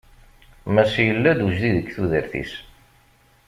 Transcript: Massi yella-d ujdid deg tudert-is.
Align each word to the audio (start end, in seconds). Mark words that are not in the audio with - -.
Massi 0.73 1.01
yella-d 1.07 1.39
ujdid 1.45 1.73
deg 1.77 1.87
tudert-is. 1.95 2.51